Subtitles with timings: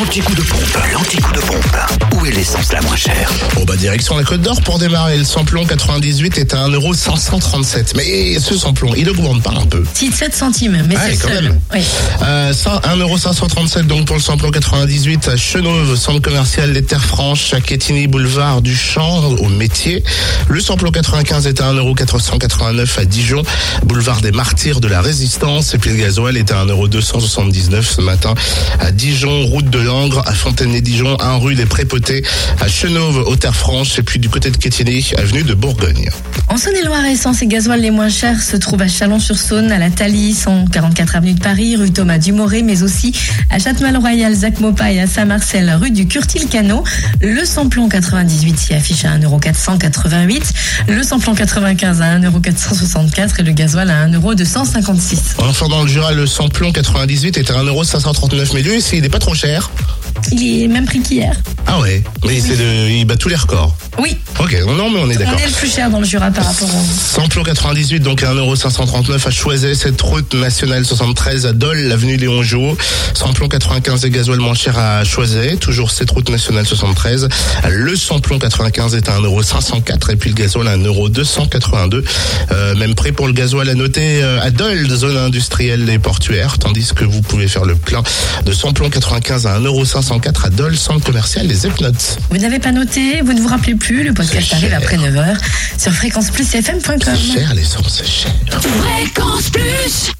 [0.00, 1.76] L'anti-coup de pompe, l'anti-coup de pompe.
[2.14, 5.16] Où est l'essence la moins chère Bon bah direction la Côte d'Or pour démarrer.
[5.16, 7.92] Le samplon 98 est à 1,537€.
[7.96, 9.82] Mais ce samplon, il augmente pas un peu.
[9.94, 11.44] 7 centimes, mais Ah, c'est quand seul.
[11.44, 11.60] même.
[11.72, 11.80] Oui.
[12.22, 17.54] Euh, ça, 1,537€ donc pour le samplon 98 à Chenauve, centre commercial Les Terres Franches,
[17.54, 20.04] à Quetigny, boulevard du Champ, au métier.
[20.48, 23.42] Le samplon 95 est à 1,489€ à Dijon,
[23.84, 25.74] boulevard des Martyrs de la Résistance.
[25.74, 28.34] Et puis le gasoil est à 1,279€ ce matin
[28.78, 32.22] à Dijon, route de Langres, à Fontaine-les-Dijon, 1 rue des Prépotés,
[32.60, 36.10] à Chenauve, aux Terres Franches, et puis du côté de Quetigny, avenue de Bourgogne.
[36.48, 40.34] En Saône-et-Loire, essence et gasoil les moins chers se trouvent à Chalon-sur-Saône, à la Thalie,
[40.34, 43.12] 144 avenue de Paris, rue Thomas Dumoré, mais aussi
[43.50, 46.84] à Châtemal-Royal, Zac Mopa et à Saint-Marcel, rue du Curtil-Cano.
[47.20, 50.42] Le samplon 98 s'y affiche à 1,488€,
[50.88, 55.16] le samplon 95 à 1,464€ et le gasoil à 1,256€.
[55.38, 58.50] Enfin, dans le Jura, le samplon 98 est à 1,539€.
[58.54, 59.70] Mais lui, il n'est pas trop cher.
[60.32, 61.36] Il est même prix qu'hier.
[61.72, 63.76] Ah ouais, mais c'est de, il bat tous les records.
[63.98, 65.40] Oui, Ok, non mais on est on d'accord.
[65.40, 66.82] est le plus cher dans le Jura par rapport au...
[66.98, 72.42] Samplon 98, donc à 1,539€ à Choiset, cette route nationale 73 à Dole, l'avenue Léon
[72.42, 72.76] Jouot.
[73.12, 77.28] Samplon 95 et gasoil moins cher à Choiset, toujours cette route nationale 73.
[77.68, 82.02] Le samplon 95 est à 1,504€ et puis le gasoil à 1,282€.
[82.52, 86.56] Euh, même prix pour le gasoil à noter euh, à Dole, zone industrielle et portuaire,
[86.58, 88.02] tandis que vous pouvez faire le plein
[88.46, 92.18] de samplon 95 à 1,504€ à Dole, centre commercial Les Epnotes.
[92.30, 95.36] Vous n'avez pas noté, vous ne vous rappelez plus, le podcast arrive après 9h
[95.78, 96.98] sur fréquenceplusfm.com.
[97.00, 98.32] C'est cher l'essence, c'est cher.
[98.60, 100.12] Fréquence Plus